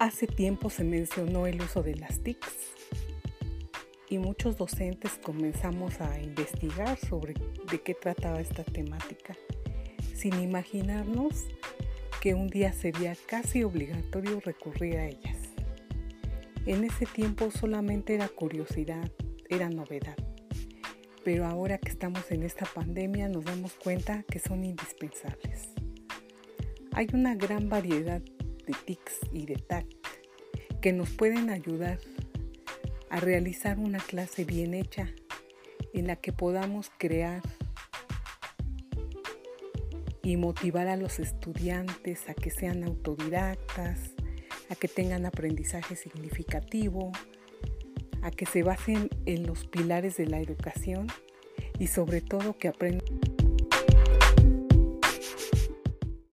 Hace 0.00 0.26
tiempo 0.26 0.70
se 0.70 0.82
mencionó 0.82 1.46
el 1.46 1.60
uso 1.60 1.82
de 1.82 1.94
las 1.94 2.20
TICs 2.20 2.54
y 4.08 4.16
muchos 4.16 4.56
docentes 4.56 5.20
comenzamos 5.22 6.00
a 6.00 6.18
investigar 6.22 6.98
sobre 6.98 7.34
de 7.70 7.82
qué 7.82 7.92
trataba 7.92 8.40
esta 8.40 8.64
temática, 8.64 9.36
sin 10.14 10.40
imaginarnos 10.40 11.44
que 12.22 12.32
un 12.32 12.46
día 12.46 12.72
sería 12.72 13.14
casi 13.26 13.62
obligatorio 13.62 14.40
recurrir 14.40 14.96
a 14.96 15.06
ellas. 15.06 15.36
En 16.64 16.82
ese 16.84 17.04
tiempo 17.04 17.50
solamente 17.50 18.14
era 18.14 18.30
curiosidad, 18.30 19.12
era 19.50 19.68
novedad, 19.68 20.16
pero 21.24 21.44
ahora 21.44 21.76
que 21.76 21.90
estamos 21.90 22.30
en 22.30 22.44
esta 22.44 22.64
pandemia 22.64 23.28
nos 23.28 23.44
damos 23.44 23.74
cuenta 23.74 24.22
que 24.22 24.38
son 24.38 24.64
indispensables. 24.64 25.68
Hay 26.92 27.06
una 27.12 27.34
gran 27.34 27.68
variedad 27.68 28.22
de 28.70 28.76
TICs 28.84 29.18
y 29.32 29.46
de 29.46 29.56
TAC 29.56 29.86
que 30.80 30.92
nos 30.92 31.10
pueden 31.10 31.50
ayudar 31.50 31.98
a 33.10 33.18
realizar 33.18 33.78
una 33.78 33.98
clase 33.98 34.44
bien 34.44 34.74
hecha 34.74 35.08
en 35.92 36.06
la 36.06 36.16
que 36.16 36.32
podamos 36.32 36.90
crear 36.96 37.42
y 40.22 40.36
motivar 40.36 40.86
a 40.86 40.96
los 40.96 41.18
estudiantes 41.18 42.28
a 42.28 42.34
que 42.34 42.50
sean 42.50 42.84
autodidactas, 42.84 43.98
a 44.68 44.76
que 44.76 44.86
tengan 44.86 45.26
aprendizaje 45.26 45.96
significativo, 45.96 47.10
a 48.22 48.30
que 48.30 48.46
se 48.46 48.62
basen 48.62 49.08
en 49.26 49.46
los 49.46 49.66
pilares 49.66 50.16
de 50.16 50.26
la 50.26 50.40
educación 50.40 51.08
y 51.78 51.88
sobre 51.88 52.20
todo 52.20 52.56
que 52.56 52.68
aprendan 52.68 53.39